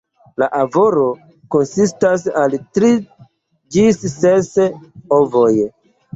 La 0.43 0.45
ovaro 0.59 1.03
konsistas 1.55 2.25
el 2.45 2.57
tri 2.79 2.91
ĝis 3.77 4.01
ses 4.17 4.51
ovoj. 5.21 5.55